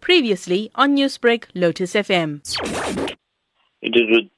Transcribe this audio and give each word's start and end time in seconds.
Previously 0.00 0.70
on 0.74 0.96
Newsbreak, 0.96 1.44
Lotus 1.54 1.94
FM. 1.94 2.40
It 3.82 3.94
is 3.96 4.02
with 4.10 4.30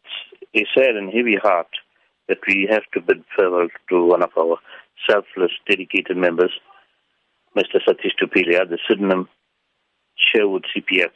a 0.54 0.66
sad 0.74 0.96
and 0.96 1.12
heavy 1.12 1.36
heart 1.36 1.68
that 2.28 2.38
we 2.46 2.68
have 2.70 2.82
to 2.94 3.00
bid 3.00 3.24
farewell 3.36 3.68
to 3.90 4.04
one 4.04 4.22
of 4.22 4.30
our 4.38 4.58
selfless, 5.08 5.52
dedicated 5.68 6.16
members, 6.16 6.52
Mr. 7.56 7.80
Satish 7.86 8.16
Dhupelia, 8.20 8.68
the 8.68 8.78
Sydenham 8.88 9.28
Sherwood 10.16 10.66
CPF, 10.74 11.10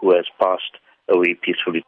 who 0.00 0.14
has 0.14 0.26
passed 0.40 0.76
away 1.08 1.34
peacefully. 1.34 1.84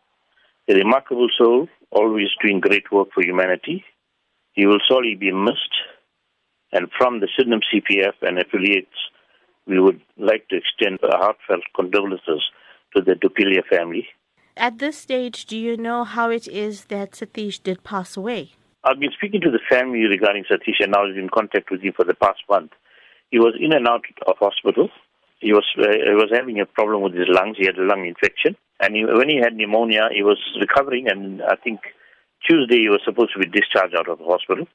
A 0.68 0.74
remarkable 0.74 1.28
soul, 1.36 1.68
always 1.90 2.28
doing 2.42 2.60
great 2.60 2.90
work 2.90 3.08
for 3.14 3.22
humanity. 3.22 3.84
He 4.52 4.66
will 4.66 4.80
sorely 4.88 5.14
be 5.14 5.32
missed. 5.32 5.74
And 6.72 6.88
from 6.96 7.20
the 7.20 7.28
Sydenham 7.36 7.60
CPF 7.72 8.14
and 8.22 8.38
affiliates, 8.38 8.96
we 9.66 9.80
would 9.80 10.00
like 10.16 10.48
to 10.48 10.56
extend 10.56 10.98
our 11.02 11.18
heartfelt 11.18 11.62
condolences 11.74 12.42
to 12.94 13.02
the 13.02 13.12
Dhupelia 13.12 13.64
family. 13.70 14.06
At 14.56 14.78
this 14.78 14.98
stage, 14.98 15.46
do 15.46 15.56
you 15.56 15.76
know 15.76 16.04
how 16.04 16.30
it 16.30 16.46
is 16.48 16.86
that 16.86 17.12
Satish 17.12 17.62
did 17.62 17.84
pass 17.84 18.16
away? 18.16 18.52
I've 18.84 18.98
been 18.98 19.12
speaking 19.12 19.40
to 19.42 19.50
the 19.50 19.60
family 19.70 20.00
regarding 20.00 20.44
Satish 20.44 20.80
and 20.80 20.94
I 20.94 21.00
was 21.00 21.16
in 21.16 21.28
contact 21.28 21.70
with 21.70 21.82
him 21.82 21.92
for 21.94 22.04
the 22.04 22.14
past 22.14 22.40
month. 22.50 22.72
He 23.30 23.38
was 23.38 23.54
in 23.58 23.72
and 23.72 23.88
out 23.88 24.04
of 24.26 24.36
hospital. 24.38 24.90
He 25.40 25.52
was 25.52 25.64
uh, 25.78 25.88
he 25.90 26.14
was 26.14 26.30
having 26.32 26.60
a 26.60 26.66
problem 26.66 27.02
with 27.02 27.14
his 27.14 27.28
lungs. 27.28 27.56
He 27.58 27.66
had 27.66 27.78
a 27.78 27.82
lung 27.82 28.06
infection, 28.06 28.56
and 28.78 28.94
he, 28.94 29.04
when 29.04 29.28
he 29.28 29.38
had 29.38 29.56
pneumonia, 29.56 30.08
he 30.14 30.22
was 30.22 30.38
recovering. 30.60 31.08
And 31.08 31.42
I 31.42 31.56
think 31.56 31.80
Tuesday 32.48 32.78
he 32.82 32.88
was 32.88 33.00
supposed 33.04 33.32
to 33.34 33.40
be 33.40 33.46
discharged 33.46 33.96
out 33.96 34.08
of 34.08 34.18
the 34.18 34.24
hospital. 34.24 34.66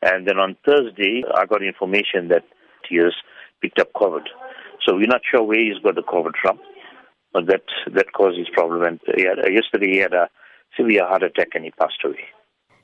And 0.00 0.26
then 0.26 0.38
on 0.38 0.56
Thursday, 0.64 1.22
I 1.34 1.44
got 1.44 1.62
information 1.62 2.28
that 2.28 2.44
he 2.90 2.96
has 2.96 3.14
picked 3.62 3.78
up 3.78 3.92
COVID. 3.94 4.26
So 4.84 4.96
we're 4.96 5.06
not 5.06 5.22
sure 5.30 5.42
where 5.42 5.58
he's 5.58 5.78
got 5.82 5.94
the 5.94 6.02
COVID 6.02 6.32
from, 6.42 6.58
but 7.32 7.46
that 7.46 7.62
that 7.94 8.12
caused 8.12 8.38
his 8.38 8.48
problem. 8.52 8.82
And 8.82 9.00
he 9.16 9.24
had, 9.24 9.38
yesterday 9.52 9.92
he 9.92 9.98
had 9.98 10.12
a 10.12 10.28
severe 10.76 11.06
heart 11.06 11.22
attack 11.22 11.48
and 11.54 11.64
he 11.64 11.70
passed 11.70 12.04
away. 12.04 12.24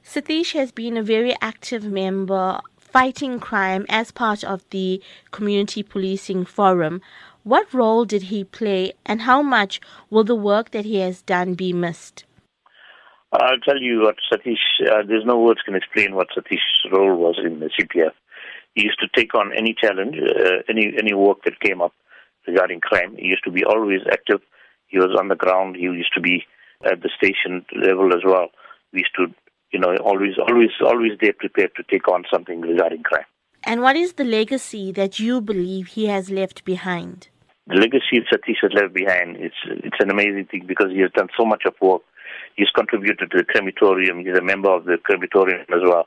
Satish 0.05 0.53
has 0.53 0.71
been 0.71 0.97
a 0.97 1.03
very 1.03 1.35
active 1.41 1.85
member 1.85 2.61
fighting 2.79 3.41
crime 3.41 3.85
as 3.89 4.11
part 4.13 4.45
of 4.45 4.65
the 4.71 5.03
Community 5.33 5.83
Policing 5.83 6.45
Forum. 6.45 7.01
What 7.43 7.73
role 7.75 8.05
did 8.05 8.23
he 8.23 8.45
play, 8.45 8.93
and 9.05 9.23
how 9.23 9.43
much 9.43 9.81
will 10.11 10.25
the 10.25 10.35
work 10.35 10.71
that 10.71 10.85
he 10.85 10.99
has 10.99 11.23
done 11.23 11.55
be 11.55 11.73
missed? 11.73 12.25
I'll 13.33 13.59
tell 13.59 13.81
you 13.81 14.03
what 14.03 14.17
Satish, 14.33 14.65
uh, 14.89 15.03
there's 15.07 15.25
no 15.25 15.39
words 15.39 15.61
can 15.65 15.75
explain 15.75 16.15
what 16.15 16.29
Satish's 16.37 16.91
role 16.93 17.17
was 17.17 17.39
in 17.45 17.61
the 17.61 17.71
CPF. 17.79 18.13
He 18.77 18.85
used 18.85 19.01
to 19.01 19.09
take 19.17 19.35
on 19.35 19.51
any 19.57 19.75
challenge, 19.75 20.15
uh, 20.17 20.63
any 20.71 20.95
any 20.97 21.15
work 21.15 21.39
that 21.45 21.59
came 21.59 21.83
up 21.83 21.95
regarding 22.47 22.81
crime. 22.81 23.17
He 23.19 23.27
used 23.27 23.43
to 23.45 23.51
be 23.51 23.65
always 23.65 24.03
active. 24.13 24.41
He 24.87 24.99
was 24.99 25.17
on 25.19 25.27
the 25.27 25.35
ground. 25.35 25.75
He 25.75 25.83
used 25.83 26.15
to 26.15 26.21
be 26.21 26.45
at 26.85 27.03
the 27.03 27.11
station 27.19 27.67
level 27.75 28.13
as 28.15 28.23
well. 28.25 28.49
We 28.93 29.01
used 29.01 29.17
to 29.17 29.35
you 29.73 29.81
know, 29.81 29.97
always, 30.05 30.35
always, 30.39 30.71
always 30.85 31.13
there 31.21 31.33
prepared 31.33 31.73
to 31.77 31.83
take 31.91 32.09
on 32.09 32.25
something 32.33 32.61
regarding 32.61 33.03
crime. 33.03 33.25
And 33.65 33.83
what 33.83 33.97
is 33.97 34.15
the 34.15 34.25
legacy 34.25 34.93
that 34.93 35.19
you 35.19 35.41
believe 35.41 35.89
he 35.89 36.07
has 36.07 36.31
left 36.31 36.65
behind? 36.65 37.29
The 37.67 37.77
legacy 37.77 38.25
Satish 38.33 38.63
has 38.63 38.73
left 38.75 38.95
behind, 38.95 39.37
it's, 39.37 39.57
it's 39.67 39.97
an 39.99 40.11
amazing 40.11 40.47
thing 40.51 40.65
because 40.67 40.93
he 40.93 41.01
has 41.01 41.11
done 41.13 41.29
so 41.37 41.45
much 41.45 41.65
of 41.67 41.75
work. 41.81 42.03
He's 42.55 42.71
contributed 42.71 43.31
to 43.31 43.39
the 43.39 43.45
crematorium. 43.45 44.21
He's 44.21 44.39
a 44.39 44.43
member 44.43 44.71
of 44.71 44.85
the 44.85 44.99
crematorium 45.03 45.61
as 45.63 45.83
well. 45.83 46.07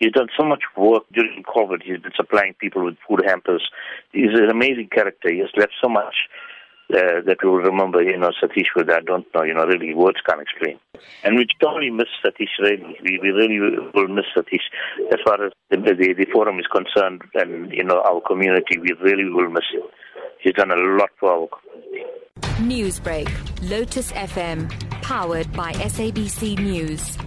He's 0.00 0.12
done 0.12 0.28
so 0.36 0.44
much 0.44 0.62
work 0.76 1.04
during 1.12 1.44
COVID. 1.44 1.82
He's 1.84 2.00
been 2.00 2.12
supplying 2.16 2.54
people 2.54 2.84
with 2.86 2.96
food 3.06 3.20
hampers. 3.26 3.62
He's 4.12 4.32
an 4.32 4.50
amazing 4.50 4.88
character. 4.90 5.30
He 5.30 5.40
has 5.40 5.50
left 5.56 5.72
so 5.80 5.90
much 5.90 6.14
uh, 6.92 7.20
that 7.26 7.36
we 7.42 7.50
will 7.50 7.58
remember, 7.58 8.02
you 8.02 8.16
know, 8.16 8.30
Satish 8.42 8.72
with, 8.74 8.90
I 8.90 9.00
don't 9.00 9.26
know, 9.34 9.42
you 9.42 9.54
know, 9.54 9.66
really 9.66 9.94
words 9.94 10.18
can't 10.26 10.40
explain. 10.40 10.78
And 11.22 11.36
we 11.36 11.46
totally 11.60 11.90
miss 11.90 12.08
Satish, 12.24 12.56
really. 12.58 12.96
We, 13.04 13.18
we 13.22 13.28
really 13.28 13.60
will 13.94 14.08
miss 14.08 14.24
Satish 14.34 14.64
as 15.12 15.20
far 15.24 15.44
as 15.44 15.52
the, 15.70 15.76
the, 15.76 16.14
the 16.16 16.26
forum 16.32 16.58
is 16.58 16.66
concerned 16.66 17.22
and, 17.34 17.70
you 17.70 17.84
know, 17.84 18.00
our 18.00 18.22
community. 18.26 18.78
We 18.78 18.92
really 19.02 19.28
will 19.28 19.50
miss 19.50 19.64
him. 19.72 19.82
He's 20.40 20.54
done 20.54 20.70
a 20.70 20.76
lot 20.76 21.10
for 21.20 21.30
our 21.30 21.48
community. 21.48 22.06
Newsbreak, 22.60 23.28
Lotus 23.70 24.12
FM, 24.12 24.70
powered 25.02 25.52
by 25.52 25.72
SABC 25.74 26.58
News. 26.58 27.19